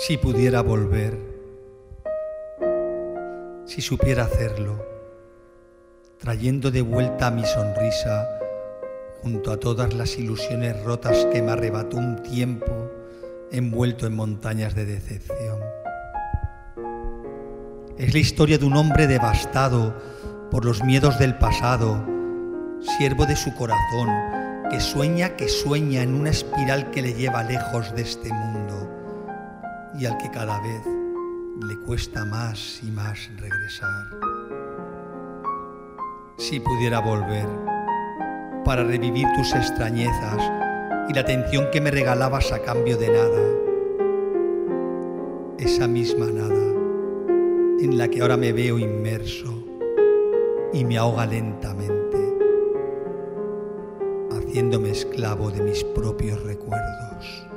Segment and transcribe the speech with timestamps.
[0.00, 1.18] Si pudiera volver,
[3.66, 4.80] si supiera hacerlo,
[6.18, 8.28] trayendo de vuelta mi sonrisa
[9.22, 12.92] junto a todas las ilusiones rotas que me arrebató un tiempo
[13.50, 15.58] envuelto en montañas de decepción.
[17.98, 20.00] Es la historia de un hombre devastado
[20.52, 22.06] por los miedos del pasado,
[22.98, 24.08] siervo de su corazón,
[24.70, 28.87] que sueña que sueña en una espiral que le lleva lejos de este mundo
[29.98, 30.82] y al que cada vez
[31.66, 34.04] le cuesta más y más regresar.
[36.36, 37.48] Si pudiera volver
[38.64, 40.40] para revivir tus extrañezas
[41.08, 43.42] y la atención que me regalabas a cambio de nada,
[45.58, 46.68] esa misma nada
[47.80, 49.64] en la que ahora me veo inmerso
[50.72, 52.18] y me ahoga lentamente,
[54.30, 57.48] haciéndome esclavo de mis propios recuerdos.